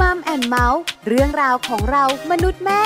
[0.00, 2.82] Mom and Mouth เรื่องราวของเรามนุษย์แม่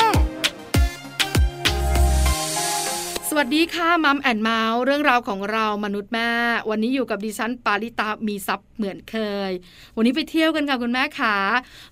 [3.29, 6.30] สวัสดีค่ะ Mom and Mouth เรื่องราวของเรามนุษย์แม่
[6.71, 9.16] วันนี้อยู่กับดิฉันปาริตามีซับเหมือนเค
[9.50, 9.52] ย
[9.96, 11.36] วันนี้ไปเที่ยวกันค่ะคุณแม่ขา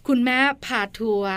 [0.09, 1.37] คุณแม่พาทัวร์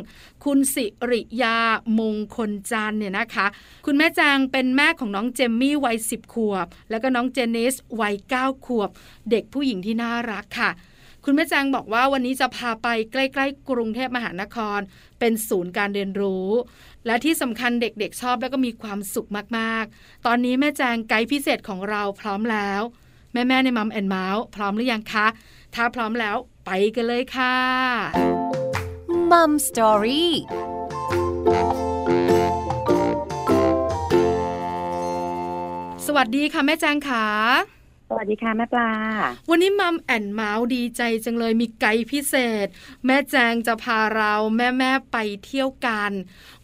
[0.44, 1.58] คุณสิริยา
[1.98, 3.46] มงคลจันเนี่ยนะคะ
[3.86, 8.90] คุณแม่แจงเป็นแม่ของน้องเจมมี่วัยสิบขวบ แล้วก็น้องเจนนิสวัยเก้าขวบ
[9.30, 10.70] เด็กผู้หญิงที่น่ารักค่ะ
[11.24, 14.80] คุณแม่แจงบอกว่าวันนี้จะพาไปใกล้ๆ กรุงเทพมหานคร
[15.18, 16.48] เป็นศูนย์การเรียนรู้
[17.06, 22.82] และที่สำคัญเด็กๆชอบแล้วก็มีความสุขมากๆ ตอนนี้แม่แจงไกด์พิเศษของเราพร้อมแล้ว
[23.32, 25.26] แม่ๆใน Mom and Mouth พร้อมหรือยังคะ
[25.74, 27.56] ถ้าพร้อมแล้วไปกันเลยค่ะ
[29.30, 30.32] Mom Story
[36.06, 37.26] สวัสดีค่ะแม่แจงค่ะ
[38.08, 38.90] สวัสดีค่ะแม่ปลา
[39.50, 42.66] วันนี้มัมแอนเมาส์ดีใจจังเลยมีไกด์พิเศษ
[43.06, 46.10] แม่แจงจะพาเราแม่แม่ไปเที่ยวกัน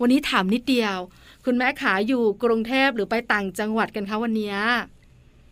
[0.00, 0.97] วันนี้ถามนิดเดียว
[1.44, 4.55] คุณแม่ขาอยู่กรุงเทพหรือไปต่างจังหวัดกันคะวันนี้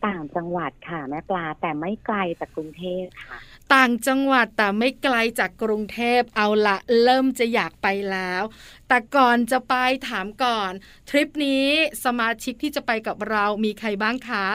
[0.07, 3.39] ต่างจังหวัดค่ะแม่ปลาแต่ไม่ไกลจากกรุงเทพค่ะ
[3.75, 8.43] ต่างจังหวัดแต่ไม่ไกลจากกรุงเทพเอาละเริ่มจะอยากไปแล้ว
[8.89, 9.75] แต่ก่อนจะไป
[10.09, 10.73] ถามก่อน
[11.09, 11.67] ทริปนี้
[12.05, 14.47] สมาชิกที่จะไปกับเรามีใครบ้างคะ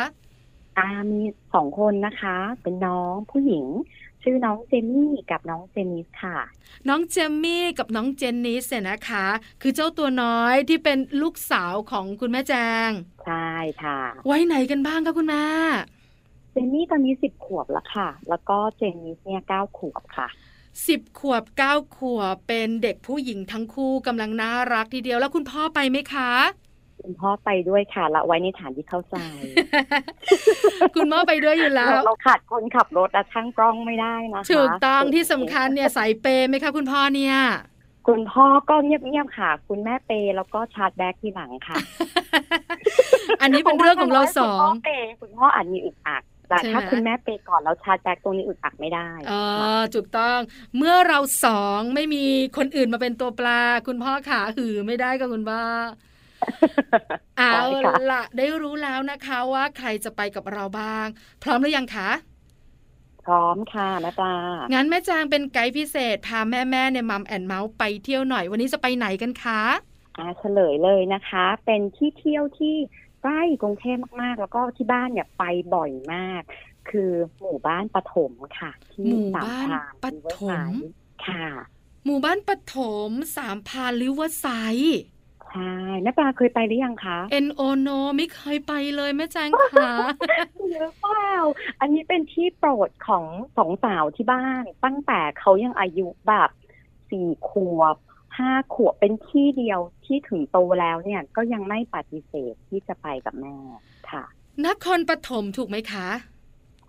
[0.77, 1.21] อามี
[1.53, 3.65] สองคนนะคะ เป็นน้องผู้หญิง
[4.23, 6.37] ชื่อน้องเจนนี่กับน้องเจนนิสค่ะ
[6.87, 9.25] น้องเจมมี่กับน้องเจนนิสเนี่ยนะคะ
[9.61, 12.53] คือเจ้าตัวน้อยที่เป็นลูกสาวของคุณแม่แจ
[12.87, 12.89] ง
[13.25, 13.51] ใช่
[13.83, 15.45] ค่ะ ไว้ไหนกันบ้างคะคุณแม่
[16.51, 20.27] เจนนี่ตอนนี้สิบขวบแล้วค่ะ แล้วก็เจนนิสเนี่ยเก้าขวบค่ะ
[20.87, 26.31] สิบขวบเก้าขวบเป็นเด็กผู้หญิงทั้งคู่กำลังน่ารักทีเดียวแล้วคุณพ่อไปไหมคะ
[27.03, 29.15] คุณพ่อไปด้วยค่ะละไว้ในฐานที่เข้าใจ
[30.95, 37.35] คุณพ่อไปด้วยอยู่แล้ว เราขาดคนขับรถแต่ช่างกล้องไม่ได้นะคะถูกต้องที่สำคัญเนี่ยสายเปไหมคะคุณพ่อเนี่ย
[38.07, 41.77] คุณพ่อก็เงียบๆค่ะ คุณแม่เปแล้วก็ชาร์จแบ็กที่หลังค่ะ
[43.41, 44.91] อันนี้เป็นเรื่องของเราสองคุณพ่อเป
[45.21, 49.43] คุณพ่ออาจมีอึดอัดแต่ถ้าคุณแม่ pay ก่อนแล้ว charge back ตรงนี้อึดอัดไม่ได้อ๋อ
[49.95, 50.39] ถูกต้อง
[50.77, 52.23] เมื่อเราสองไม่มี
[52.57, 55.61] คนอื่นมาเป็นตัวปลา คุณพ่อขาหือไม่ได้กับคุณพ่อ
[57.37, 57.55] เอา
[58.11, 61.05] ละได้รู้แล้วนะคะว่าใครจะไปกับเราบ้าง
[61.43, 62.09] พร้อมหรือยังคะ
[63.23, 64.35] พร้อมค่ะแม่ปลา
[64.73, 69.61] งั้นแม่จางเป็นไกด์พิเศษ พาแม่แม่ในมัมแอนเมาส์ไปเที่ยวหน่อย วันนี้จะไปไหนกันคะ
[70.17, 72.75] อ่าเฉลยเลยนะคะ เป็นที่เที่ยวที่
[73.21, 75.43] ใกล้กรุงเทพมากๆ แล้วก็ที่บ้านเนี่ยไป
[75.75, 76.41] บ่อยมาก
[76.89, 79.67] คือหมู่บ้านปฐมค่ะ ที่หมู่บ้าน
[80.03, 80.05] ป
[80.37, 80.71] ฐม
[81.27, 81.45] ค่ะ
[82.05, 82.77] หมู่บ้านปฐ
[83.09, 84.47] มสามพานลิเวอร์ไซ
[85.51, 85.73] ใช่
[86.03, 89.93] แม่ปลาเคยไปหรือยังคะ เอ็นโอโนไม่เคยไปเลยแม่แจงค่ะ
[90.71, 91.31] เยอะเปล่า
[91.79, 93.25] อันนี้เป็นที่โปรดของ
[93.57, 96.49] สองสาวที่บ้าน ตั้งแต่เขายังอายุแบบ
[97.09, 97.95] สี่ขวบ
[98.37, 103.57] ห้าขวบเป็นที่เดียวที่ถึงโตแล้วเนี่ยก็ยังไม่ปฏิเสธที่จะไปกับแม่
[104.09, 104.23] ค่ะ
[104.65, 106.07] นครปฐมถูกไหมคะ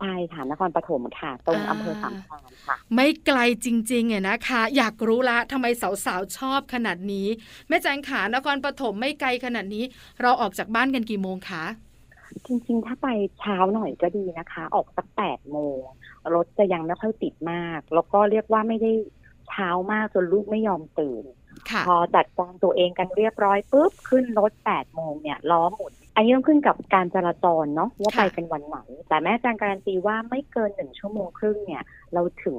[0.02, 5.66] ใช่ค่ะนครปฐมค่ะ ตรงอำเภอสามพรานค่ะ ไม่ไกลจริงๆเนี่ยนะคะ อยากรู้ละทำไม
[6.06, 7.26] สาวๆชอบขนาดนี้
[7.68, 9.84] แม่แจงขานครปฐมไม่ไกลขนาดนี้
[10.22, 11.64] เราออกจากบ้านกันกี่โมงคะ
[12.46, 13.08] จริงๆ ถ้าไป
[13.38, 15.80] เช้าหน่อยก็ดีนะคะ ออกสักแปดโมง
[16.34, 18.92] รถจะยังไม่ค่อยติดมาก แล้วก็เรียกว่าไม่ได้
[19.48, 21.24] เช้ามากจนลูกไม่ยอมตื่น
[21.86, 28.78] พอจัดการตัวเองกันเรียบร้อยปุ๊บขึ้นรถแปดโมงเนี่ยล้อหมุน อันนี้ต้องขึ้นกับการจราจรเนาะว่าไปเป็นวันไหน
[29.08, 32.56] แต่แม่จางการันตีว่าไม่เกินหนึ่งชั่วโมงครึ่งเนี่ย เราถึง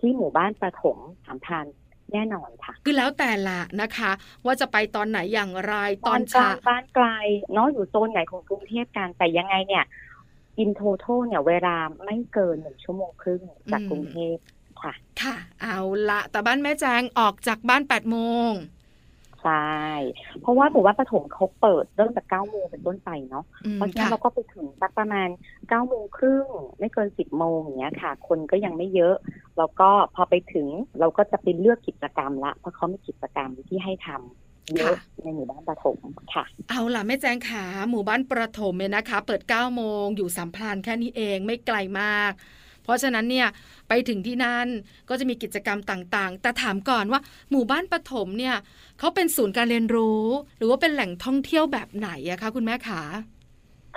[0.00, 0.96] ที่หมู่บ้านประถม
[1.26, 1.66] สามพัน
[2.12, 4.10] แน่นอนค่ะ คือแล้วแต่ละนะคะ
[4.44, 5.74] ว่าจะไปตอนไหนอย่างไร
[6.08, 7.06] ตอนเช้าบ้านไกล
[7.52, 9.84] เนาะอยู่โซนไหนของกรุงเทพกันแต่ยังไงเนี่ย
[10.58, 13.42] อินโทโทเนี่ยเวลาไม่เกินหนึ่งชั่วโมงครึ่ง
[13.72, 14.36] จากกรุงเทพ
[14.82, 15.78] ค่ะ ค่ะ เอา
[16.10, 18.18] ละแต่บ้านแม่แจงออกจากบ้านแปดโม
[18.48, 18.50] ง
[19.44, 19.84] ใช่
[20.40, 23.44] เพราะว่าหมู่บ้านปฐมเขาเปิดเริ่มจากเก้าโมงเป็นต้นไปเนาะ
[23.74, 25.28] เพราะฉะนั้นเราก็ไปถึงสักประมาณ
[25.68, 26.46] เก้าโมงครึ่ง
[26.78, 29.16] ไม่เกินสิบโมงอย่างเงี้ยค่ะ คนก็ยังไม่เยอะ
[29.58, 30.66] แล้วก็พอไปถึง
[31.00, 35.98] เราก็จะไปเลือกกิจกรรมละ เพราะเขามีกิจกรรมที่ให้ทำเยอะในหมู่บ้านประถม
[36.34, 42.32] ค่ะ เอาล่ะแม่แจงขาหมู่บ้านประถมเนี่ยนะคะ เปิดเก้าโมงอยู่สามพลานแค่นี้เองไม่ไกลมาก
[42.84, 43.48] เพราะฉะนั้นเนี่ย
[43.88, 44.66] ไปถึงที่นั่น
[45.08, 47.20] ก็จะมีกิจกรรมต่างๆ แต่ถามก่อนว่า
[47.50, 48.56] หมู่บ้านปฐมเนี่ย
[48.98, 50.22] เขาเป็นศูนย์การเรียนรู้
[50.58, 53.02] หรือว่าเป็นแหล่งท่องเที่ยวแบบไหนอะคะคุณแม่ขา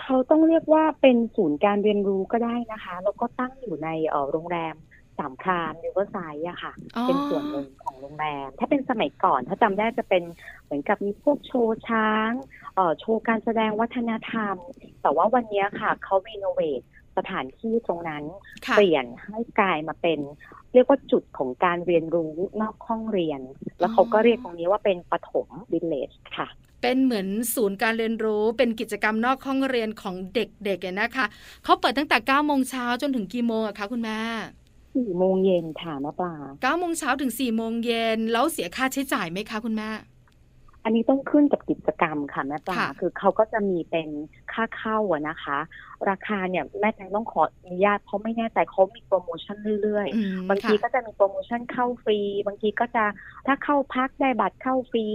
[0.02, 4.76] เขาต้องเรียกว่าเป็นศูนย์การเรียนรู้ก็ได้นะคะแล้วก็ตั้งอยู่ในเออโรงแรม
[5.18, 6.74] สามพรานริเวอร์ไซด์อะค่ะ
[7.04, 10.24] เป็นส่วนหนึ่งของโรงแรม ถ้าเป็นสมัยก่อน ถ้าจำได้จะเป็น
[10.64, 12.30] เหมือนกับมีพวกโชว์ช้าง
[12.76, 14.56] เอ่อโชว์การแสดงวัฒนธรรม
[15.02, 16.82] แต่ว่าวันนี้ค่ะเขารีโนเวท
[17.18, 18.24] สถานที่ตรงนั้น
[18.76, 20.20] เปลี่ยนให้กลายมาเป็น
[20.74, 23.42] เรียกว่าจุดของการเรียนรู้นอกห้องเรียน
[23.80, 26.48] แล้วเขาก็เรียกตรงนี้ว่าเป็นปฐมวิลเลจค่ะ
[26.82, 31.26] เป็นเหมือนศูนย์การเรียนรู้เป็นกิจกรรมนอกห้องเรียนของเด็กๆนะคะ
[31.64, 34.20] เขาเปิดตั้งแต่9โมงเช้าจนถึงกี่โมงอะคะคุณแม่
[34.96, 39.90] สี่โมงเย็นค่ะมะปลาเก้าโมงเช้าถึงสี่โมงเย็นแล้วเสียค่าใช้จ่ายไหมคะคุณแม่
[40.88, 44.10] อันนี้ต้องขึ้นกับกิจกรรมค่ะแม่ปลาคือเขาก็จะมีเป็น
[44.54, 45.58] ค่าเข้าอะนะคะ
[46.10, 53.04] ราคาเนี่ยแม่แจงต้องขออนุญาตเพราะไม่แน่ใจเขามีโปรโมชั่นเรื่อยๆ บางทีก็จะมีโปรโมชั่นเข้าฟรี บางทีก็จะ
[53.48, 55.06] ถ้าเข้าพักได้บัตรเข้าฟรี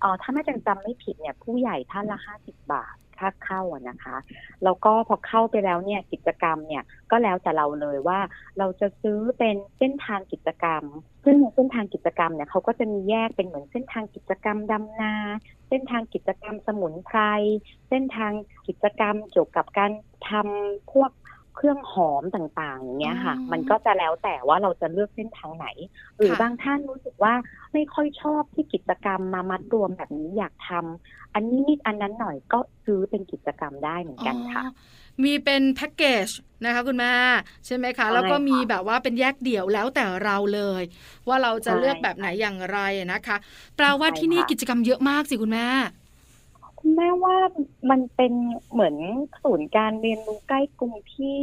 [0.00, 4.16] เอ่อถ้าแม่แจงจำไม่ผิดเนี่ยผู้ใหญ่ท่านละห้าสิบบาท ภาคเข้าอะนะคะ
[4.64, 8.20] แล้วก็พอเข้าไปแล้วเนี่ยกิจกรรมเนี่ยก็แล้วแต่เราเลยว่า
[8.58, 10.82] เราจะซื้อเป็นเส้นทางกิจกรรม
[11.24, 15.14] ซึ่งในเส้นทางกิจกรรมเนี่ยเขาก็จะมีแยกเป็นเหมือนเส้นทางกิจกรรมดำนา
[15.68, 17.18] เส้นทางกิจกรรมสมุนไพร
[17.88, 18.32] เส้นทาง
[18.68, 19.92] กิจกรรมเกี่ยวกับการ
[20.30, 21.10] ทำพวก
[21.56, 25.66] เครื่องหอมต่างๆ อย่างเงี้ยค่ะ มันก็จะแล้วแต่ว่าเราจะเลือกเส้นทางไหน
[26.16, 27.34] หรือบางท่านรู้สึกว่า
[27.72, 34.64] ไม่ค่อยชอบที่กิจกรรมมามัดรวมแบบนี้อยากทำอันนี้นิดอันนั้นหน่อยก็ซื้อเป็นกิจกรรมได้เหมือนกันค่ะ
[35.22, 36.28] มีเป็นแพ็กเกจ
[36.64, 37.12] นะคะคุณแม่
[37.66, 40.82] ใช่ไหมคะ แล้วก็มีแบบว่าเป็นแยกเดี่ยวแล้วแต่เราเลย
[41.28, 42.78] ว่าเราจะเลือกแบบไหนอย่างไร
[43.12, 43.36] นะคะ
[43.76, 45.66] แปลว่าที่นี่กิจกรรมเยอะมากสิคุณแม่
[46.84, 47.36] คุณแม่ว่า
[47.90, 48.32] มันเป็น
[48.72, 48.96] เหมือน
[49.42, 51.36] ศูนย์การเรียนรู้ใกล้กรุงที่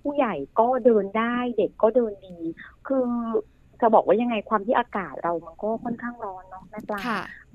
[0.00, 2.38] ผู้ใหญ่ก็เดินได้เด็กก็เดินดี
[2.86, 3.08] คือ
[3.80, 7.00] จะบอกว่ายังไงความที่อากาศเรามันก็ค่อนข้างร้อนเนาะแม่ปลา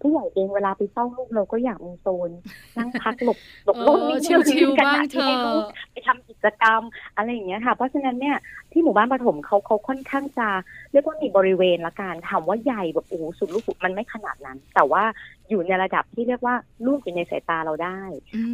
[0.01, 2.31] ผู้ใหญ่เองเวลาไปเฝ้าลูกเราก็อยากมีโซน
[2.77, 6.81] นั่งพักหลบหลบร่มนิดนึงขณะที่ให้ลูกไปทำกิจกรรม
[7.15, 8.37] อะไรอย่างเงี้ยค่ะ เพราะฉะนั้นเนี่ย
[8.71, 10.47] ที่หมู่บ้านปฐมเขาเขาค่อนข้างจะ
[10.91, 15.03] เรียกว่ามีบริเวณละกันถามว่าใหญ่แบบโอ้สุดลูกมันไม่ขนาดนั้น แต่ว่า
[15.49, 16.55] อยู่ในระดับที่เรียกว่า
[16.85, 18.01] ลูกอยู่ในสายตาเราได้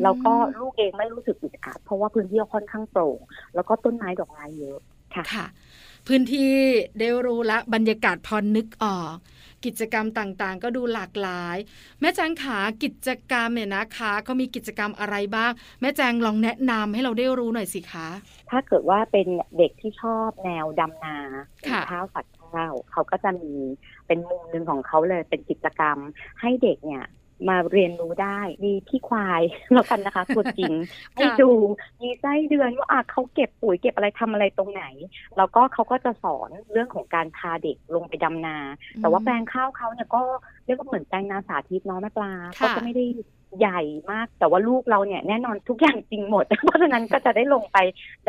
[0.03, 3.19] แล้วก็ลูกเองไม่รู้สึกอึดอัดเพราะว่าพื้นที่ค่อนข้างโปร่ง
[3.55, 4.79] แล้วก็ต้นไม้ดอกไม้เยอะ
[5.15, 5.45] ค่ะ
[6.07, 6.53] พื้นที่
[6.99, 9.15] ได้รู้ละบรรยากาศพอนึกออก
[9.65, 11.57] กิจกรรมต่างๆ ก็ดูหลากหลาย
[11.99, 18.07] แม่แจงขากิจกรรมเนี่ยนะคะเขามีกิจกรรมอะไรบ้าง แม่แจงลองแนะนำให้เราได้รู้หน่อยสิคะ
[18.49, 21.17] ถ้าเกิดว่าเป็นเด็กที่ชอบแนวดำนา
[21.89, 23.53] ข้าวสัตว์ข้าวเขาก็จะมี
[24.07, 25.97] เป็นมุมหนึ่งของเขาเลยเป็นกิจกรรม
[26.41, 27.05] ให้เด็กเนี่ย
[27.49, 29.41] มาเรียนรู้ได้มีพี่ควาย
[29.73, 30.73] แล้วกันนะคะตัวจริง
[31.15, 31.51] ให้ดู
[32.01, 34.83] มีไส้เดือนว่าอะเขาเก็บปุ๋ยเก็บอะไรทำอะไรตรงไหน
[35.37, 38.57] แล้วก็เขาก็จะสอนเรื่องของการพาเด็กลงไปดำนา
[39.01, 40.21] แต่ว่าแปลงข้าวเขาเนี่ยก็
[40.65, 43.05] เรียกว่าเหมือนแปลงนาสาธิตเนาะแม่ปลาก็จะไม่ได้
[43.59, 47.77] ใหญ่มากแต่ว่าลูกเราเนี่ยแน่นอนทุกอย่างจริงหมด เพราะฉะนั้นก็จะได้ลงไป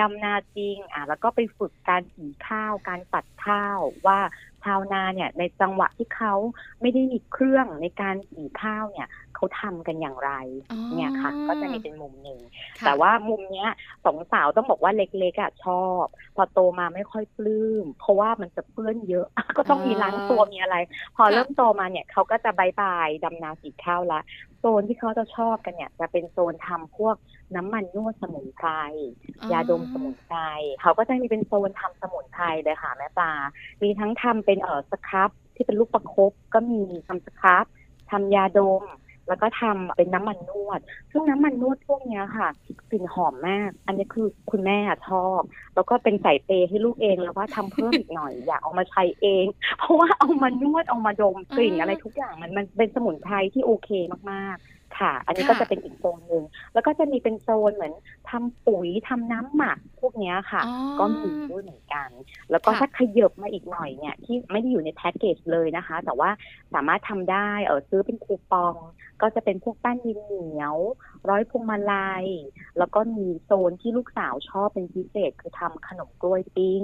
[0.00, 4.18] ดำนาจริงอะแล้วก็ไปฝึกการสีข้าวการปัดข้าวว่า
[4.66, 6.34] ชาวนาเนี่ยในจังหวะที่เขา
[6.80, 10.32] ไม่ได้มีเครื่องในการสีข้าวเนี่ย เขาทำกันอย่างไร
[10.94, 12.40] เนี่ยค่ะ ก็จะมีเป็นมุมหนึ่ง
[12.84, 13.68] แต่ว่ามุมเนี้ย
[14.04, 16.04] สองสาวต้องบอกว่าเล็กๆอะชอบ
[16.36, 20.76] พอโตมาไม่ค่อยปลื้ม เพราะว่ามันจะเปื้อนเยอะ ก็ต้องมีล้างตัวมีอะไร
[21.16, 24.20] พอเริ่มโตมาเนี่ยเขาก็จะบายบายดำนาสีข้าวละ
[24.58, 27.16] โซนที่เขาจะชอบกันเนี่ย จะเป็นโซนทำพวก
[27.56, 28.68] น้ำมันนวดสมุนไพร
[29.52, 30.38] ยาดมสมุนไพร
[30.82, 33.32] เขาก็จะมีเป็นโซนทำสมุนไพรเลยค่ะแม่ปลา
[33.82, 37.64] มีทั้งทำเป็นเออสครับที่เป็นลูกประคบก็มีทำสครับ
[38.10, 38.82] ทำยาดม
[39.28, 40.80] แล้วก็ทำเป็นน้ำมันนวด
[41.10, 42.48] ซึ่งน้ำมันนวดพวกนี้ค่ะ
[42.90, 44.78] กลิ่นหอมมาก อันนี้คือคุณแม่
[45.08, 45.40] ชอบ
[45.74, 49.46] แล้วก็เป็นใส่เปให้ลูกเองแล้วว่าทำเพิ่มอีกหน่อย อยากเอามาใช้เอง
[49.78, 53.90] เพราะว่าเอามานวดเอามาดมกลิ่นอะไรทุกอย่างมันมันเป็นสมุนไพรที่โอเค
[54.32, 54.56] มาก
[54.98, 57.94] ค่ะ อันนี้ก็จะเป็นอีกโซนหนึ่งแล้วก็จะมีเป็นโซนเหมือน
[58.30, 60.62] ทำปุ๋ยทำน้ำหมักพวกนี้ค่ะ
[60.98, 62.08] ก็มีด้วยเหมือนกัน
[62.50, 66.30] แล้วก็ถ้าขยับมาอีกหน่อยเนี่ยที่ไม่ได้อยู่ในแพ็กเกจเลยนะคะ แต่ว่า
[66.74, 68.74] สามารถทำได้เออซื้อเป็นคูปอง
[69.22, 70.76] ก็จะเป็นพวกแป้นดินเหนียว
[71.30, 72.26] ร้อยพวงมาลัย
[72.78, 76.82] แล้วก็มีโซนที่ลูกสาวชอบเป็นพิเศษคือทำขนมกล้วยปิ้ง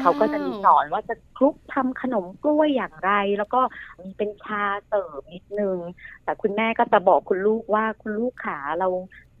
[0.00, 3.60] เขาก็จะมีสอนว่าจะคลุกทำขนมกล้วยอย่างไร แล้วก็
[4.02, 5.78] มีเป็นชาเสิร์ฟนิดนึง
[6.24, 8.88] แต่คุณแม่ก็จะบอกคุณลูกว่าคุณลูกขาเรา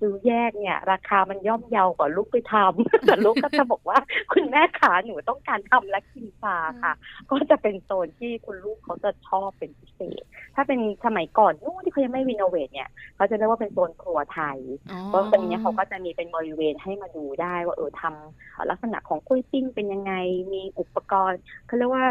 [0.00, 3.98] ซื้อแยกเนี่ย ราคามันย่อมเยาวกว่าลูกไปทำแต่ลูกก็จะบอกว่า
[4.32, 6.92] คุณแม่ขาหนูต้องการทำและกินปลาค่ะ
[7.30, 10.22] ก็จะเป็นโซนที่คุณลูกเขาจะชอบเป็นพิเศษ
[10.54, 14.58] ถ้าเป็นสมัยก่อนนู่นที่เขายังไม่รีโนเวทเนี่ยเขาจะเรียกว่าเป็นโซนครัวไทย
[14.90, 20.12] อ๋อเพราะตรงเนี้ยเขาก็จะมีเป็นบริเวณให้มาดูได้ว่าเออทำลักษณะของกล้วยปิ้งเป็นยังไง
[20.52, 22.06] มีอุปกรณ์เขาเรียกว่า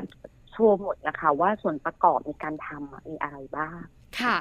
[0.51, 3.81] โชว์หมดนะคะว่าส่วนประกอบในการทำอะมีอะไรบ้าง
[4.21, 4.35] ค่ะ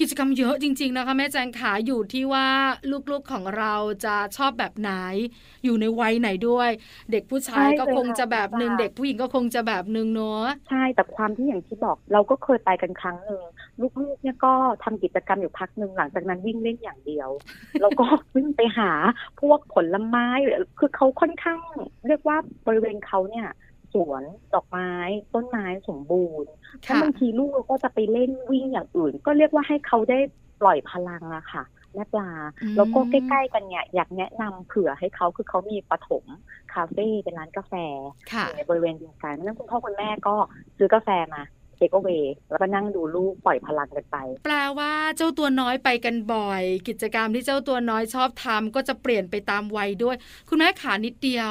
[0.00, 2.46] กิจกรรมเยอะจริง ๆ นะคะแม่แจงขาอยู่ที่ว่า
[3.10, 4.90] ลูกๆของเราจะชอบแบบไหน
[5.64, 6.70] อยู่ในวัยไหนด้วย
[7.10, 13.42] เด็กผู้ชายใช่ก็เลยคงจะแบบหนึ่งค่ะเด็กผู้หญิงก็คงจะแบบหนึ่งเนอะใช่แต่ความที่อย่างที่บอกเราก็เคยไปกันครั้งหนึ่ง
[14.00, 14.54] ลูกๆเนี่ยก็
[14.84, 17.28] ทำกิจกรรมอยู่พักหนึ่งหลังจากนั้นวิ่งเล่นอย่างเดียว
[17.80, 18.90] แล้วก็วิ่งไปหา
[19.40, 20.26] พวกผลไม้
[20.78, 21.58] คือเขาค่อนข้าง
[22.08, 23.48] เรียกว่าบริเวณเขาเนี่ย
[23.94, 24.22] สวน
[24.54, 24.90] ดอกไม้
[25.34, 26.50] ต้นไม้สมบูรณ์
[26.82, 30.18] แล้วค่ะบางทีลูกเราก็จะไปเล่นวิ่งอย่างอื่น ก็เรียกว่าให้เขาได้
[30.60, 32.30] ปล่อยพลังอะค่ะแม่ปลา
[32.62, 36.24] อืมแล้วก็ใกล้ ๆ กันเนี่ยอยากแนะนำเผื่อให้เขาคือเขามีปฐม
[36.72, 37.74] คาเฟ่เป็นร้านกาแฟ
[38.32, 40.34] ค่ะอยู่ในบริเวณเดียวกันเพราะฉะนั้นคุณพ่อคุณแม่ก็
[40.76, 41.42] ซื้อกาแฟมา
[41.76, 42.08] เทคเว
[42.50, 50.16] แล้วก็นั่งดูลูกปล่อยพลังกันไป แปลว่าเจ้าตัวน้อยไปกันบ่อย กิจกรรมที่เจ้าตัวน้อยชอบทำก็จะเปลี่ยนไปตามวัยด้วย
[50.48, 51.50] คุณแม่ขานิดเดียว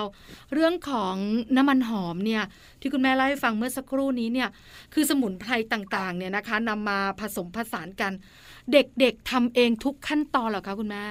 [0.54, 1.16] เรื่องของ
[1.58, 2.44] น้ำมันหอมเนี่ย
[2.82, 4.50] ที่คุณแม่เล่าให้ฟังเมื่อสักครู่นี้เนี่ย
[4.94, 8.12] คือสมุนไพรต่างๆ เนี่ยนะคะนำมาผสมผสานกัน
[8.72, 11.06] เด็กๆทำเองทุกขั้นตอนเหรอคะคุณแม่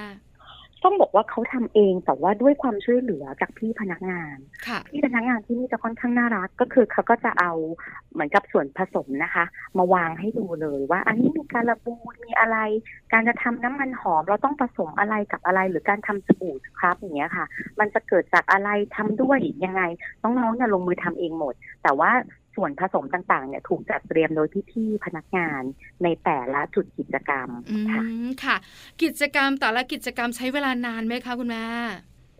[0.83, 4.37] ต้องบอกว่าเขาทำเองแต่ว่าด้วยความช่วยเหลือจากพี่พนักงาน
[4.67, 7.51] ค่ะพี่พนักงานที่นี่จะค่อนข้างน่ารักก็คือเขาก็จะเอา
[8.13, 9.45] เหมือนกับส่วนผสมนะคะ
[9.77, 12.57] มาวางให้ดูเลยว่า อันนี้มีการระบูนมีอะไร
[13.13, 17.45] การจะทำน้ำมันหอม เราต้องผสมอะไรกับอะไรหรือการทำสบู่ครับอย่างเงี้ยค่ะ
[17.79, 19.81] มันจะเกิดจากอะไรทำด้วยยังไง
[20.23, 22.11] น้องๆเนี่ยลงมือทำเองหมด แต่ว่า
[22.55, 25.61] ส่วนผสมต่างๆเนี่ยถูกจัดเตรียมโดยพี่ๆพนักงาน
[26.03, 28.55] ในแต่ละจุดกิจกรรมอืค่ะมค่ะ
[29.01, 31.65] กิจกรรมแต่ละกิจกรรมใช้เวลานานไหมคะคุณแม่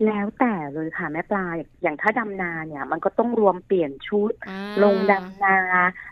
[0.05, 1.45] แล้วแต่เลยค่ะแม่ปลา
[1.81, 5.57] อย่างถ้าดำนาเนี่ย มันก็ต้องรวมเปลี่ยนชุดอ่าลงดำนา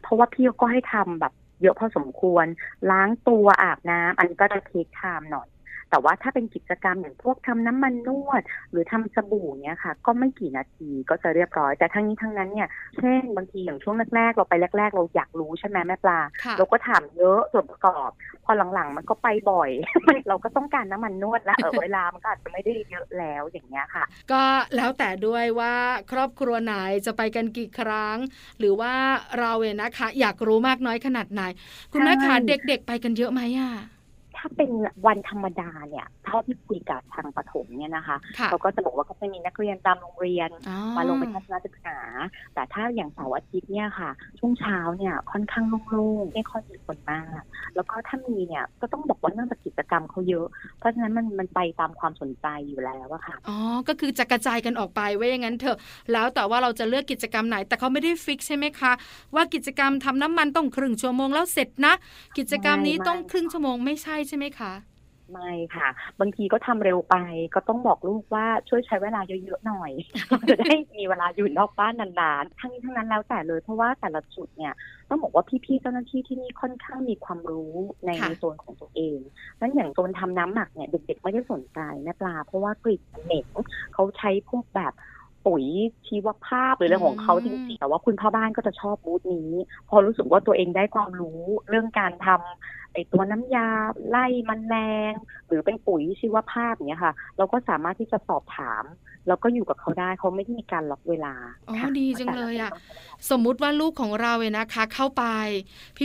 [0.02, 2.46] เพราะว่าพี่ก็ให้ทำแบบเยอะพอสมควร
[2.92, 5.48] ล้างตัวอาบน้ำอันนี้ก็จะเทคไทม์หน่อย
[5.92, 12.68] แต่ว่าถ้าเป็นกิจกรรมอย่างพวกทำน้ำมันนวด หรือทำสบู่เนี่ยค่ะ ก็ไม่กี่นาทีก็จะเรียบร้อย แต่ทั้งนี้ทั้งนั้นเนี่ย
[12.98, 18.10] เช่นบางทีอย่างช่วงแรกๆเราไปแรก ๆ เราอยากรู้ใช่ไหมแม่ปลาค่ะเราก็ถามเยอะส่วนประกอบ
[18.46, 19.70] พอหลังๆ มันก็ไปบ่อย
[20.28, 24.44] เราก็ต้องการน้ำมันนวดแล้วเออเวลามันก็อาจจะไม่ได้เยอะแล้วอย่างเงี้ยค่ะ ก็
[24.76, 25.76] แล้วแต่ด้วยว่า
[26.12, 28.18] ครอบครัวไหนจะไปกันกี่ครั้ง
[28.60, 28.94] หรือว่า
[29.40, 31.42] เราเองนะคะ อยากรู้มากน้อยขนาดไหน
[31.94, 32.36] คุณแม่คะใช่
[32.68, 33.72] เด็กๆไปกันเยอะไหมอะ
[34.44, 34.72] ถ้าเป็น
[35.08, 41.98] วันธรรมดาเนี่ย เท่าที่คุยกับทางปฐมเนี่ยนะคะค่ะเขาก็จะบอกว่าก็จะมีนักเรียนตามโรงเรียนอ๋อมาลงไปทัศนศึกษา
[42.54, 47.42] แต่ถ้าอย่างเสาร์อาทิตย์เนี่ยค่ะ ช่วงเช้าเนี่ยค่อนข้างโล่งๆไม่ค่อยมีคนมาก
[47.76, 50.48] แล้วก็ถ้ามีเนี่ยก็ต้องบอกว่าเนื่องจากกิจกรรมเขาเยอะ
[50.80, 53.58] เพราะฉะนั้นมันมันไปตามความสนใจอยู่แล้วอะค่ะอ๋อ
[53.88, 55.78] ก็คือจะกระจายกันออกไปว่าอย่างนั้นเถอะ
[56.12, 58.92] แล้วแต่ว่าเราจะเลือกกิจกรรมไหน แต่เขาไม่ได้ฟิกใช่ไหมคะ
[59.36, 61.94] ว่ากิจกรรมทำน้ำมันต้องครึ่งชั่วโมงแล้วเสร็จนะ
[62.38, 64.74] กิจกรรมนี้ไม่ต้องไม่ครึ่งชั่วโมงไม่ใช่ใช่ไหมคะ
[65.32, 67.16] ไม่ค่ะ บางทีก็ทำเร็วไป
[67.56, 69.92] ก็ต้องบอกลูกว่าช่วยใช้เวลาเยอะๆหน่อย
[70.28, 74.74] เราจะได้มีเวลาอยู่นอกบ้านนานๆทั้งนี้ทั้งนั้นแล้วแต่เลยเพราะว่าแต่ละจุดเนี่ย
[75.10, 77.74] ต้องบอกว่าพี่ๆเจ้าหน้าที่ที่นี่ค่อนข้างมีความรู้
[78.06, 79.20] ในค่ะในโซนของตัวเอง
[79.60, 83.48] นั้นอย่างโซนทำน้ำหมักเนี่ยเด็กๆไม่ได้สนใจแม่ปลาเพราะว่ากลิ่นมันเหม็น
[83.94, 84.94] เขาใช้พวกแบบ
[85.48, 85.66] ปุ๋ย
[86.08, 89.52] ชีวภาพหรือเรื่องของเขาจริงๆแต่ว่าคุณพ่อบ้านก็จะชอบบูธนี้
[89.90, 93.68] พอรู้สึกว่าตัวเองได้ความรู้เรื่องการทำไอตัวน้ำยา
[94.10, 94.78] ไล่แมันแร
[95.12, 95.14] ง
[95.48, 98.84] หรือเป็นปุ๋ยชีวภาพอย่างเงี้ยค่ะ เราก็สามารถที่จะสอบถาม
[99.28, 101.34] แล้วก็อยู่กับเขาได้เขาไม่ได้มีการล็อกเวลา
[101.70, 102.72] อ๋อค่ะดีจังเลยอะ
[103.30, 105.26] สมมุติว่าลูกของเราเนี่ยนะคะ เข้าไป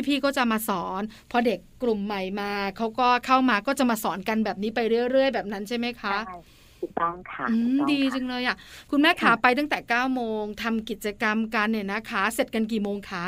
[0.06, 6.44] พี่ๆก็จะมาสอน พอเด็กกลุ่มใหม่มาเขาก็เข้ามาก็จะมาสอนกันแบบนี้ไปเรื่อย ๆ แบบนั้นใช่ไหมคะใช่ถูก
[7.02, 8.56] ต้องค่ะอืถูกมต้องดีค่ะจังเลยอะ
[8.90, 13.26] คุณแม่ขาค่ะไปตั้งแต่9ก้าโมงทำกิจกรรมกันเนี่ยนะคะ เสร็จกันกี่โมงคะ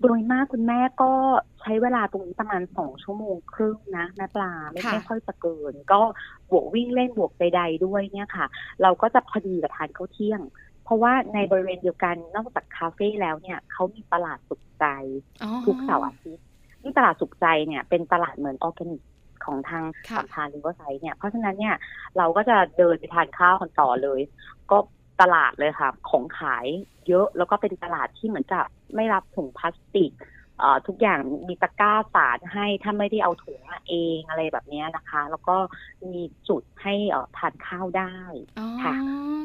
[0.00, 1.12] โดยมากคุณแม่ก็
[1.60, 6.00] ใช้เวลาตรงนี้ประมาณสองชั่วโมงครึ่งนะแม่ปลาไม่ค่ะไม่ค่อยจะเกิน ก็
[6.50, 8.46] บวกวิ่งเล่นบวกใดๆด้วยเนี่ยค่ะ
[8.82, 10.40] เราก็จะพอดีกับทานข้าวเที่ยง
[10.84, 14.86] เพราะว่าในบริเวณเดียวกันนอกจากคาเฟ่แล้วเนี่ยเขามีตลาดสุขใจ
[15.42, 16.46] อ๋อทุกเสาร์อาทิตย์
[16.82, 19.02] ที่ตลาดสุขใจเนี่ยเป็นตลาดเหมือนออร์แกนิก
[19.44, 21.74] ของทางค่ะ สามพราน Riverside เนี่ย เพราะฉะนั้นเนี่ย
[22.16, 24.20] เราก็จะเดินไปทานข้าวกันต่อเลย
[24.70, 24.78] ก็
[25.20, 26.66] ตลาดเลยค่ะ ของขาย
[27.08, 30.12] เยอะแล้วก็เป็นตลาดที่เหมือนกับไม่รับถุงพลาสติก
[30.58, 35.56] เอ่อทุกอย่างมีตะกร้าสารให้ถ้าไม่ได้เอาถุงมาเองอะไรแบบเนี้ยนะคะ แล้วก็
[36.12, 38.14] มีจุดให้เอ่อทานข้าวได้
[38.58, 38.94] อ๋อค่ะ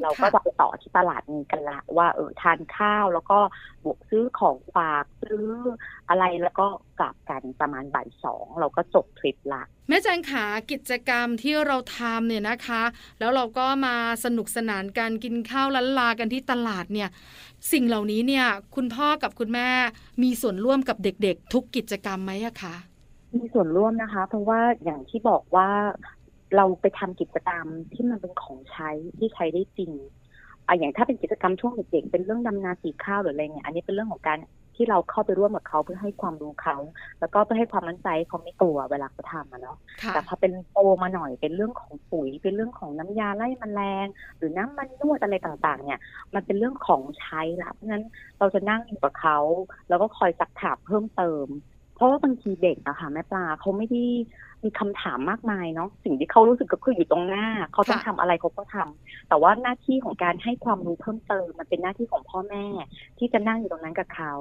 [0.02, 3.40] เราก็ค่ะจะไปต่อที่ตลาดนี้กันละว่าเออทานข้าวแล้วก็
[3.84, 5.48] บวกซื้อของฝากซื้อ
[6.10, 6.68] อะไรแล้วก็
[7.00, 12.84] กลับกันประมาณบ่ายสองเราก็จบทริปละแม่แจงขากิจกรรมที่เราทำเนี่ยนะคะ
[13.20, 13.96] แล้วเราก็มา
[14.26, 17.10] สนุกสนานกันกินข้าวล้นลากันที่ตลาดเนี่ย
[17.72, 18.46] สิ่งเหล่านี้เนี่ย
[18.76, 19.70] คุณพ่อกับคุณแม่
[20.24, 22.76] มีส่วนร่วมกับเด็กๆ ทุกกิจกรรมไหมอะคะ
[23.36, 25.70] มีส่วนร่วมนะคะ เพราะว่าอย่างที่บอกว่า
[26.56, 29.92] เราไปทำกิจกรรมที่มันเป็นของใช้ที่ใช้ได้จริง
[30.68, 34.40] อะอย่างถ้าเป็นกิจกรรมช่วงเด็กๆเป็นเรื่องดำนาสีข้าวหรืออะไรเงี้ยอันนี้เป็นเรื่องของการ
[34.78, 36.78] ที่เราเข้าไปร่วมกับเขาเพื่อให้ความรู้เขา
[37.20, 39.78] แล้วก็เพื่อให้ความมั่นใจเขาไม่กลัวเวลาเขาทำอะเนาะ
[40.12, 44.08] แต่พอเป็นโตมาหน่อยเป็นเรื่องของปุ๋ย เป็นเรื่องของน้ำยาไล่มแมลง
[44.38, 46.00] หรือน้ำมันนวดอะไรต่างๆ เนี่ย
[46.34, 48.04] มันเป็นเรื่องของใช้ละเพราะฉะนั้น
[48.40, 49.38] เราจะนั่งอยู่กับเขา
[49.90, 51.48] แล้วก็คอยสักถามเพิ่มเติม
[51.96, 54.04] เพราะว่าบางทีเด็กอะค่ะแม่ปลาเขาไม่ได้
[54.64, 62.66] มีคำถามมากมายเนาะสิ่งที่เขารู้สึกก็คืออยู่ตรงหน้า เขาต้องทำอะไรเขาก็ทำแต่ว่าหน้าที่ของการให้ความรู้เพิ่มเติมมันเป็นหน้าที่ของพ่อแม่
[63.18, 64.34] ที่จะนั่งอยู่ตรงนั้นกับเขา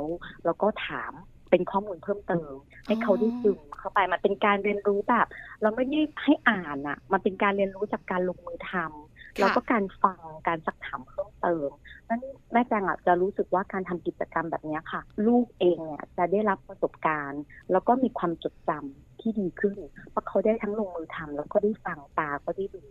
[0.45, 1.13] แล้วก็ถาม
[1.51, 2.51] เป็นข้อมูลเพิ่มเติม
[2.87, 5.27] ให้เขาได้ซึมเข้าไปมันเป็นการเรียนรู้แบบ
[5.63, 11.69] เราไม่ได้ให้อ่านอะมันเป็นการเรียนรู้จากการลงมือทำแล้วก็การฟังการสักถามเพิ่มเติม
[12.09, 12.21] นั่น
[12.53, 17.43] แม่แจงอะจะรู้สึกว่าการทำกิจกรรมแบบนี้ค่ะ ลูกเองเนี่ยจะได้รับประสบการณ์
[17.73, 19.77] แล้วก็มีความจดจำ ที่ดีขึ้น
[20.11, 22.83] เพราะเขาได้ทั้งลงมือทำแล้วก็ได้ฟังตาก็ได้ดู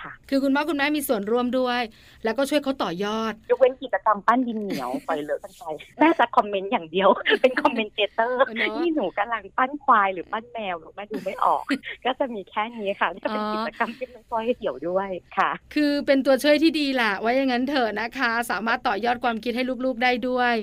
[0.00, 1.80] ค่ะคือคุณพ่อคุณแม่มีส่วนร่วมด้วย
[2.24, 5.64] แล้วก็ช่วยเขาต่อยอด ยกเว้นกิจกรรมปั้นดินเหนียวไปเลยกันไป
[5.98, 7.08] แม่จะ comment อย่างเดียว
[7.42, 8.42] เป็นคอมเมนเตอร์
[8.78, 11.62] ที่หนูกำลังปั้นควายหรือปั้นแมวหรือแม่ดูไม่ออก
[12.04, 20.54] ก็จะมีแค่นี้ค่ะจะเป็นกิจกรรมที่ไม่ค่อยเกี่ยวด้วยค่ะ คือเป็นตัวช่วยที่ดีแหละว่าอย่างนั้นเถอะนะคะ สามารถต่อยอดความคิดให้ลูกๆได้ด้วย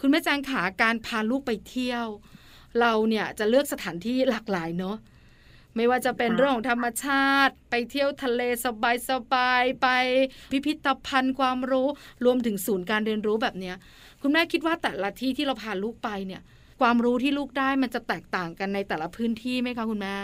[0.00, 2.06] คุณแม่จางขาการพาลูกไปเที่ยว
[2.80, 4.96] เราเนี่ยจะเลือกสถานที่หลากหลายเนาะ
[5.76, 8.42] ไม่ว่าจะเป็นเรื่องของธรรมชาติ ไปเที่ยวทะเล
[9.10, 9.88] สบายๆไป
[10.50, 11.88] พิพิธภัณฑ์ความรู้
[12.24, 13.76] รวมถึงศูนย์การเรียนรู้แบบเนี้ย
[14.22, 16.42] คุณแม่คิดว่าแต่ละที่ที่เราพาลูกไปเนี่ย
[16.80, 20.16] ความรู้ที่ลูกได้มันจะแตกต่างกันในแต่ละพื้นที่ไหมคะคุณแม่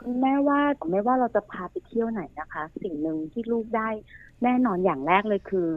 [0.00, 0.60] คุณแม่ว่า
[0.90, 3.88] ไม่ว่าเราจะพาไปเที่ยวไหนนะคะ สิ่งหนึ่งที่ลูกได้
[4.42, 5.68] แน่นอนอย่างแรกเลยคือ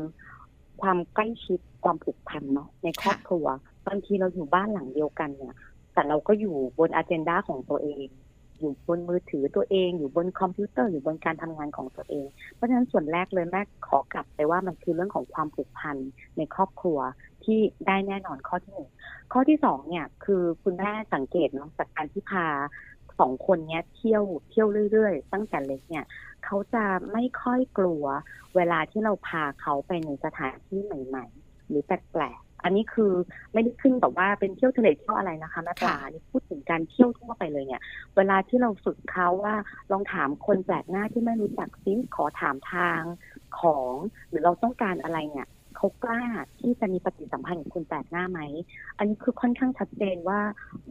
[0.81, 3.45] ความใกล้ชิดความผูกพันเนาะในครอบครัว
[3.89, 5.55] บางทีเราอยู่บ้านหลังเดียวกันเนี่ย
[5.93, 8.07] แต่เราก็อยู่บนอเจนดาของตัวเอง
[8.59, 15.97] อยู่บนมือถือตัวเอง อยู่บนคอมพิวเตอร์ อยู่บนการทำงานของตัวเอง เพราะฉะนั้นส่วนแรกเลยแม่ขอกลับไปว่ามันคือเรื่องของความผูกพัน
[16.37, 16.99] ในครอบครัว
[17.43, 18.89] ที่ได้แน่นอนข้อที่หนึ่ง
[19.31, 22.45] ข้อที่สองเนี่ย คือคุณแม่สังเกตเนาะจากการที่พา
[23.19, 26.05] สองคนเนี้ยเที่ยวเที่ยวเรื่อยๆ ตั้งแต่เล็กเนี่ย
[26.45, 28.03] เขาจะไม่ค่อยกลัว
[28.55, 33.11] เวลาที่เราพาเขาไปในสถานที่ใหม่ ๆ หรือแปลก อันนี้คือ
[33.53, 37.81] ไม่ได้ขึ้นแบบว่าเป็นเที่ยวทะเลเที่ยวอะไรนะคะแม่ปลานี่พูดถึงการเที่ยวทั่วไปเลยเนี่ย
[38.17, 39.55] เวลาที่เราฝึกเขาว่า
[39.91, 43.01] ลองถามคนแปลกหน้าที่ไม่รู้จักซิขอถามทาง
[43.59, 43.93] ของ
[44.29, 46.23] หรือเราต้องการอะไรเนี่ยเขากล้า
[46.59, 48.39] ที่จะมีปฏิสัมพันธ์กับคนแปลกหน้าไหม
[48.97, 50.39] อันนี้คือค่อนข้างชัดเจนว่า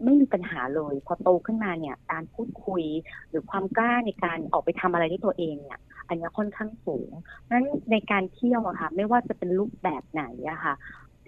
[0.05, 2.85] ไม่มีปัญหาเลย พอโตขึ้นมาเนี่ย การพูดคุย
[3.29, 7.11] หรือความกล้าในการออกไปทำอะไรที่ตัวเองเนี่ย อันนี้ค่อนข้างสูง
[7.51, 10.75] นั้นในการเที่ยวอะค่ะ ไม่ว่าจะเป็นรูปแบบไหนอะค่ะ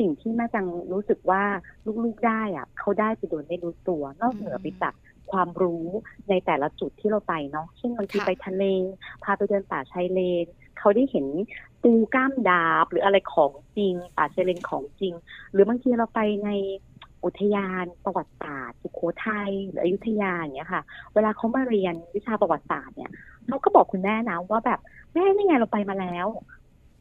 [0.00, 1.42] สิ่งที่แม่จังรู้สึกว่า
[2.04, 4.94] ลูกๆได้อะเขาได้ไปโดยไม่รู้ตัว นอกเหนือไปจาก
[5.32, 5.86] ความรู้
[6.28, 8.64] ในแต่ละจุดที่เราไปเนาะเช่นบางทีไปทะเล
[9.22, 10.46] พาไปเดินป่าชายเลน
[10.78, 11.26] เขาได้เห็น
[11.84, 15.14] ตูก้ามดาบ หรืออะไรของจริง ป่าชายเลนของจริง
[15.52, 16.50] หรือบางทีเราไปใน
[17.24, 20.82] อุทยานประวัติศาสตร์สุโขทัยหรืออยุธยาอย่างเงี้ยค่ะ
[21.14, 23.10] เวลาเขามาเรียนวิชาประวัติศาสตร์เนี่ย
[23.46, 24.80] เขาก็บอกคุณแม่นะว่าแบบ
[25.14, 26.26] แม่นี่ไงเราไปมาแล้ว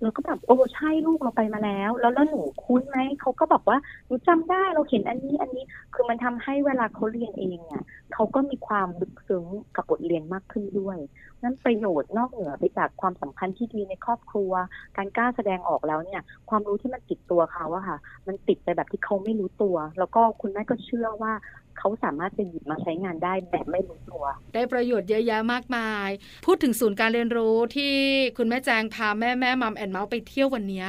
[0.01, 7.83] เราก็แบบโอ้ใช่ลูกเราไปมาแล้ว แล้วแล้วหนูคุ้นไหมเขาก็บอกว่าหนูจำได้เราเห็นอันนี้อันนี้คือมันทำให้เวลาเขาเรียนเองเนี่ย
[8.13, 10.97] เขาก็มีความลึกซึ้งกับบทเรียนมากขึ้นด้วย
[11.43, 14.51] นั่นประโยชน์นอกเหนือไปจากความสัมพันธ์ที่ดีในครอบครัว
[14.97, 21.33] การกล้าแสดงออกแล้วเนี่ย ความรู้ที่มันติดตัวเขาอะค่ะ มันติดไปแบบที่เขาไม่รู้ตัว แล้วก็คุณแม่ก็เชื่อว่า
[21.79, 26.09] เขาสามารถจะหยิบมาใช้งานได้แบบไม่รู้ตัว ได้ประโยชน์เยอะแยะมากมาย
[26.45, 27.93] พูดถึงศูนย์การเรียนรู้ที่
[28.37, 30.85] คุณแม่แจงพาแม่แม่มัมแอนเมาส์ไปเที่ยววันนี้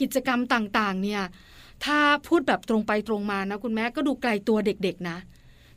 [0.00, 1.22] กิจกรรมต่างๆ เนี่ย
[1.84, 5.16] ถ้าพูดแบบตรงไปตรงมานะ คุณแม่ก็ดูไกลตัวเด็กๆนะ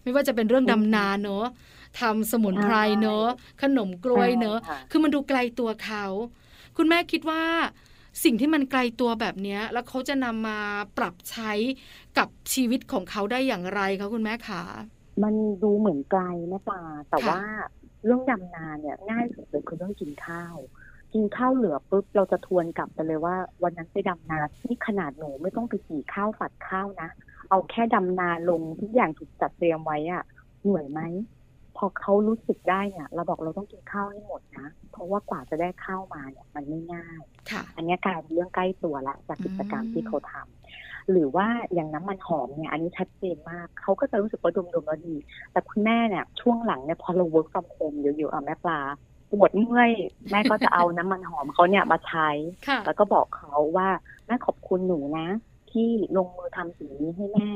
[0.01, 1.45] ไม่ว่าจะเป็นเรื่องดำนาเนอะ
[1.99, 3.27] ทำสมุนไพรเนอะ
[3.61, 4.57] ขนมกล้วยเนอะ
[4.91, 6.05] คือมันดูไกลตัวเขา
[6.77, 7.43] คุณแม่คิดว่า
[8.23, 10.59] สิ่งที่มันไกลตัวแบบนี้แล้วเขาจะนำมา
[10.97, 11.51] ปรับใช้
[12.17, 14.63] กับชีวิตของเขาได้อย่างไรคะคุณแม่คะ
[15.23, 17.41] มันดูเหมือนไกลนะปาแต่ว่า
[18.05, 20.55] เรื่องดำนาเนี่ยง่ายสุดเลยคือเรื่องกินข้าว
[21.13, 27.09] กินข้าวเหลือปุ๊บเราจะทวนกลับไปเลยว่า วันนั้นไปดำนาที่ขนาดหนูไม่ต้องไปกี่ข้าวฝัดข้าวนะ
[27.49, 30.23] เอาแค่ดำนาลงทุกอย่างถูกจัดเตรียมไว้อะ
[30.61, 30.99] เหนื่อยไหม
[31.77, 37.21] พอเขารู้สึกได้เนี่ย เราบอกเราต้องกินข้าวให้หมดนะ เพราะว่ากว่าจะได้ข้าวมาเนี่ยมันไม่ง่าย
[37.75, 45.15] อันนี้กลายเป็นเรื่องใกล้ตัวละจากกิจกรรมที่เขาทำหรือว่าอย่างน้ำมันหอมเนี่ย อันนี้ชัดเจนมากเขาก็จะรู้สึกว่าดมๆแล้วดี
[45.51, 48.79] แต่คุณแม่เนี่ยช่วงหลังเนี่ยพอเรา work from home เยอะๆอะแม่ปลา
[49.31, 49.91] ปวดเมื่อย
[50.31, 52.29] แม่ก็จะเอาน้ำมันหอมเขาเนี่ยมาใช้
[52.67, 53.89] ค่ะแล้วก็บอกเขาว่า
[54.25, 55.27] แม่ขอบคุณหนูนะ
[55.73, 57.51] ที่ลงมือทำสิ่งนี้ให้แม่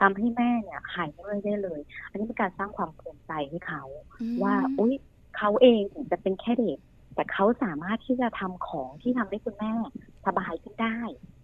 [0.00, 1.80] ทำให้แม่เนี่ยหายเมื่อยได้เลย
[2.10, 3.82] อันนี้เป็นการสร้างความภูมิใจให้เขา
[4.42, 4.94] ว่าอุ้ย
[5.36, 6.78] เขาเองถึงจะเป็นแค่เด็ก
[7.14, 9.72] แต่เขาสามารถที่จะทำของที่ทำให้คุณแม่
[10.26, 10.98] สบายขึ้นได้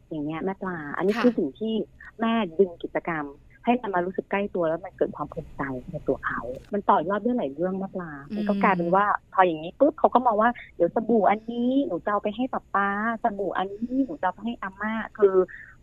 [0.08, 1.74] อย่างเงี้ยแม่ปลา อันนี้ค่ะคือสิ่งที่
[2.20, 3.26] แม่ดึงกิจกรรม
[3.64, 6.40] ให้มันมารู้สึกใกล้ตัวแล้วมันเกิดความภูมิใจในตัวเขา
[6.72, 12.88] มันต่อยอดด้วยหลายเรื่องแม่ปลามันก็กลายเป็นว่าพออย่างนี้ปุ๊บเขาก็มองว่าเดี๋ยวสบู่อันนี้หนูจะเอาไปให้ป๊าป๊า
[13.22, 15.34] สบู่อันนี้หนูจะเอาไปให้อาม่าคือ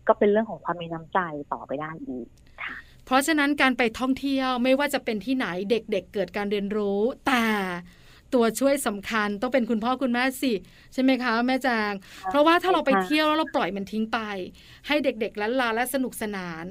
[0.07, 1.19] ก็เป็นเรื่องของความมีน้ำใจ
[1.53, 2.27] ต่อไปได้อีก
[3.05, 7.45] เพราะฉะนั้นการไปท่องเที่ยวไม่ว่าจะเป็นที่ไหนเด็กๆเเกิดการเรียนรู้ แต่
[8.33, 10.53] ตัวช่วยสำคัญต้องเป็นคุณพ่อคุณแม่สิ
[10.93, 11.93] ใช่ไหมคะ แม่แจง
[12.29, 14.19] เพราะว่าถ้าเราไปเที่ยวแล้วเราปล่อยมันทิ้งไป
[14.87, 16.65] ให้เด็กๆล้นลาและสนุกสนาน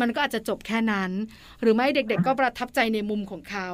[0.00, 1.10] มันก็อาจจะจบแค่นั้น
[1.60, 3.68] หรือไม่เด็กๆ ก็ประทับใจในมุมของเขา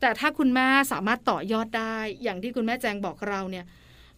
[0.00, 3.64] แต่ถ้าคุณแม่สามารถต่อยอดได้ อย่างที่คุณแม่แจงบอกเราเนี่ย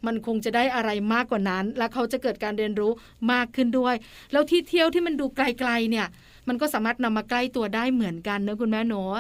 [0.07, 2.93] มันคงจะได้อะไรมากกว่านั้น และเขาจะเกิดการเรียนรู้
[3.33, 3.95] มากขึ้นด้วย
[4.33, 6.07] แล้วที่เที่ยวที่มันดูไกลๆเนี่ย
[6.49, 9.17] มันก็สามารถนำมาใกล้ตัวได้เหมือนกันเนอะคุณแม่เนอะ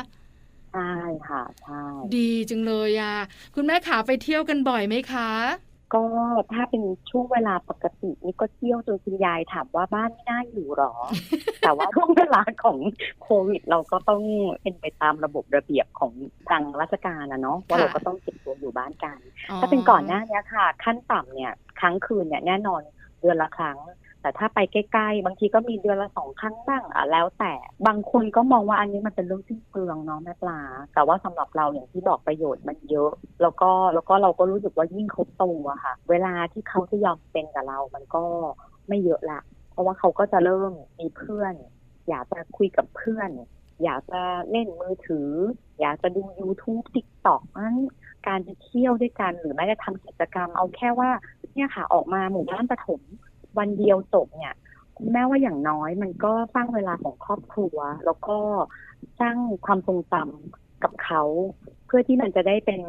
[0.72, 0.90] ใช่
[1.28, 1.74] ค่ะใช่
[2.14, 3.14] ดีจังเลยอะ
[3.54, 5.30] คุณแม่ขาไปเที่ยวกันบ่อยไหมคะ
[5.94, 6.02] ก็
[6.52, 10.92] ถ้าเป็นช่วงเวลาปกตินี่ก็เที่ยวจนคุณยายถามว่าบ้านไม่น่าอยู่หรอ
[11.60, 12.78] แต่ว่าช่วงเวลาของ
[13.22, 14.22] โควิด เราก็ต้อง
[14.62, 16.12] เป็นไปตามระบบระเบียบของ
[16.48, 19.18] ทางราชการนะเนาะว่าเราก็ต้องเก็บตัวอยู่บ้านกัน
[19.60, 22.82] ถ้าเป็นก่อนหน้านี้ค่ะ ขั้นต่ำเนี่ยครั้งคืนเนี่ยแน่นอน
[23.20, 23.78] เดือนละครั้ง
[24.26, 27.52] แต่ถ้าไปใกล้ๆ บางทีก็มีเดือนละสองครั้งบ้างอะแล้วแต่
[27.86, 30.60] บางคนก็มองว่าอันนี้มันเป็นเรื่องสิ้นเปลืองเนาะแม่ปลา
[30.94, 33.12] แต่ว่าสำหรับเราอย่างที่บอกประโยชน์มันเยอะ
[33.42, 38.24] แล้วก็แล้วก็เราก็รู้สึกว่ายิ่งเขาโตอะค่ะ เวลาที่เขาจะยอมเป็นกับเรา มันก็
[38.88, 41.54] ไม่เยอะละ เพราะว่าเขาก็จะเริ่มมีเพื่อน
[42.08, 43.30] อยากจะคุยกับเพื่อน
[43.84, 45.30] อยากจะเล่นมือถือ
[45.80, 47.76] อยากจะดู YouTube TikTok นั้น
[48.26, 51.10] การไปเที่ยวด้วยกันหรือแม้จะทำกิจกรรมเอาแค่ว่า
[51.54, 53.00] เนี่ยค่ะออกมาหมู่บ้านปฐม
[53.58, 54.54] วันเดียวจบเนี่ย
[54.96, 58.38] คุณแม่ว่าอย่างน้อยมันก็สร้างเวลาของครอบครัว แล้วก็
[59.20, 61.22] สร้างความทรงจำกับเขา
[61.86, 62.80] เพื่อที่มันจะได้เป็น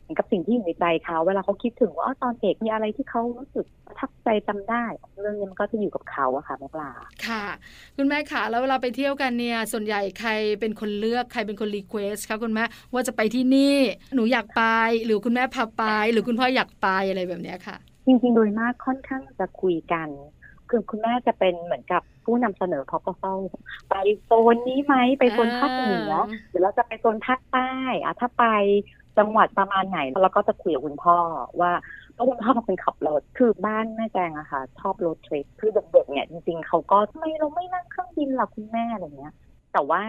[0.00, 4.84] เหมือนกับสิ่งที่อยู่ในใจเขาเวลาเขาคิดถึงว่าตอนเด็กมีอะไรที่เขารู้สึกประทับใจจำได้
[5.20, 6.90] เรื่องนี้มันก็จะอยู่กับเขาอะค่ะแม่ปลา
[7.26, 7.44] ค่ะ
[7.96, 13.76] คุณแม่ขาแล้วเวลาไปเที่ยวกันเนี่ยส่วนใหญ่ใครเป็นคนเลือกใครเป็นคน request คะคุณแม่ว่าจะไปที่นี่
[14.14, 14.62] หนูอยากไป
[15.04, 20.08] หรือคุณแม่พาไป หรือคุณพ่ออยากไปอะไรแบบเนี้ยค่ะ จริงๆ โดยมากค่อนข้างจะคุยกัน
[20.70, 23.34] คือคุณแม่จะเป็นเหมือนกับผู้นำเสนอพอก็เฝ้า
[23.88, 27.70] ไปโซนนี้ไหมไปโซนภาคเหนืออ่าหรือเราจะไปโซนภาคใต้
[28.04, 28.44] อะถ้าไป
[29.18, 31.16] จังหวัดประมาณไหนเราก็จะคุยกับคุณพ่อ
[31.60, 31.72] ว่า
[32.16, 39.32] ก็คุณพ่อเป็นคนขับรถคือบ้านแม่แจงอะค่ะ ชอบรถทริปคือเด็กๆเนี่ยจริงๆเขาก็ทำไมเราไม่นั่งเครื่องบินล่ะคุณแม่อะไรเงี้ย
[39.72, 40.02] แต่ว่า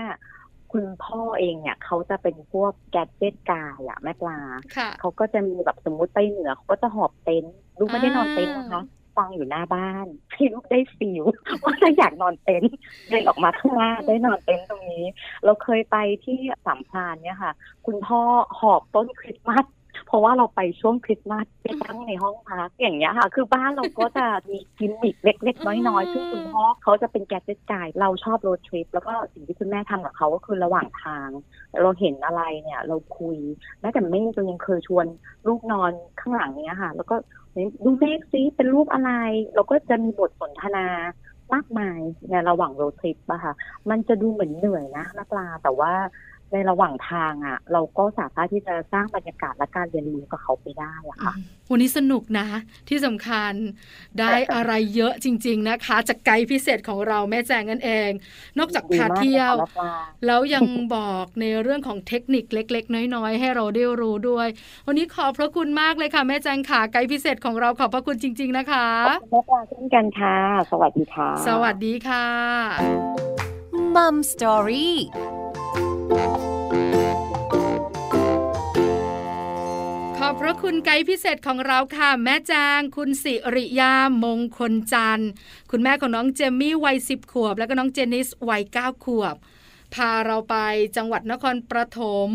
[0.71, 4.39] คุณพ่อเองเนี่ยเขาจะเป็นพวกแกดเจ็ตกายอะแม่ปลา
[4.75, 8.83] ค่ะเขาก็จะมีแบบสมมุติไปเหนือเขาก็จะหอบเต็นท์ ลูกไม่ได้นอนเต็นท์นะคะ
[9.17, 11.23] ฟังอยู่หน้าบ้านให้ลูกได้ฟิล
[11.63, 12.75] ว่าถ้าอยากนอนเต็นท์
[13.09, 15.05] เดินออกมาข้างหน้าได้นอนเต็นท์ตรงนี้
[15.45, 17.53] เราเคยไปที่สามพรานเนี่ยค่ะ
[17.85, 18.21] คุณพ่อ
[18.59, 19.65] หอบต้นคริสต์มาส
[20.07, 31.29] เพราะว่าเราไปช่วงคริสต์มาสไปตั้งในห้องพักอย่างเงี้ยค่ะ คือบ้านเราก็จะมีกิมมิคเล็ก ๆ น้อยๆซึ่งคุณพ่อเขาจะเป็นแกจ g ต t กายเราชอบโรดทริปแล้วก็สิ่งที่คุณแม่ทำกับเขาก็คือระหว่างทาง
[31.81, 33.38] เราเห็นอะไรเนี่ย เราคุย
[33.79, 35.05] แม้แต่เมฆเรายังเคยชวน
[35.47, 37.15] ลูกนอนข้างหลังเนี้ยค่ะ แล้วก็
[37.83, 39.11] ดูเมฆซิเป็นรูปอะไร
[39.55, 40.85] เราก็จะมีบทสนทนา
[41.53, 43.53] มากมายในระหว่างโรดทริปอะค่ะ
[43.89, 45.93] มันจะดูเหมือนเหนื่อยนะนักลาแต่ว่า
[46.53, 51.34] ในระหว่างทางอะเราก็สามารถที่จะสร้างบรรยากาศและการเรียนรู้กับเขาไปได้อะค่ะ
[51.71, 52.47] วันนี้สนุกนะ
[52.89, 53.53] ที่สำคัญ
[54.19, 58.10] ได้อะไรเยอะจริง ๆนะคะ จากไกด์พิเศษของเราแม่แจงนั่นเอง
[58.60, 59.93] นอกจากพาเที่ยวดีมากเลยค่ะนักปลา
[60.25, 64.47] แล้วยังบอกในเรื่องของเทคนิคเล็ก ๆ น้อย ๆ ให้เราได้รู้ด้วย
[64.88, 70.38] วันนี้ขอบพระคุณมากเลยค่ะ แม่แจงค่ะไกด์พิเศษของเราขอบพระคุณจริง ๆ นะคะขอบคุณแม่ปลาเช่นกันค่ะ
[70.71, 72.27] สวัสดีค่ะ สวัสดีค่ะ
[73.95, 74.97] มัมสตอรี่
[80.17, 85.29] ขอบพระคุณไกด์พิเศษของเราค่ะ แม่แจงคุณสิริยามงคลจันทร์
[85.71, 89.35] คุณแม่ของน้องเจมมี่วัยสิบขวบ แล้วก็น้องเจนนิสวัยเก้าขวบ
[89.93, 90.55] พาเราไป
[90.95, 92.29] จังหวัดนครปฐม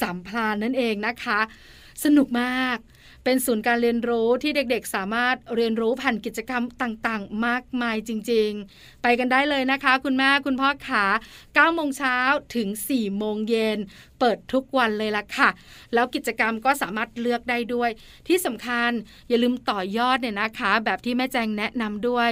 [0.00, 1.40] สัมพลานนั่นเองนะคะ
[2.04, 2.78] สนุกมาก
[3.24, 11.04] เป็นศูนย์การเรียนรู้ที่เด็กๆ สามารถเรียนรู้ผ่านกิจกรรมต่างๆ มากมายจริง ๆ ไปกันได้เลยนะคะ คุณแม่คุณพ่อขา
[11.40, 12.18] 9โมงเช้า
[12.56, 13.78] ถึง 4 โมงเย็น
[14.18, 15.48] เปิดทุกวันเลยล่ะค่ะ
[15.94, 17.90] แล้วกิจกรรมก็สามารถเลือกได้ด้วย
[18.28, 18.90] ที่สำคัญ
[19.28, 22.30] อย่าลืมต่อยอดเนี่ยนะคะ แบบที่แม่แจงแนะนำด้วย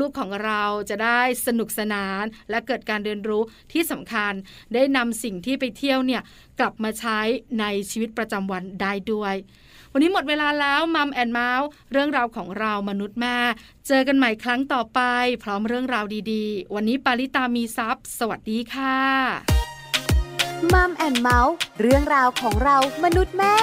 [0.00, 4.32] ลูกๆของเราจะได้สนุกสนานและเกิดการเรียนรู้ที่สำคัญ
[4.74, 6.22] ได้นำสิ่งที่ไปเที่ยวเนี่ย
[6.60, 7.20] กลับมาใช้
[7.60, 9.36] ในชีวิตประจำวันได้ด้วย
[9.92, 13.36] วันนี้หมดเวลาแล้วมัมแอนเมาส์เรื่องราวของเรามนุษย์แม่
[13.86, 15.00] เจอกันใหม่ครั้งต่อไป
[15.42, 18.98] พร้อมเรื่องราวดีๆ วันนี้ปาริตามีซัพ์สวัสดีค่ะ
[20.72, 23.56] มัมแอนเมาส์เรื่องราวของเรามนุษย์แม่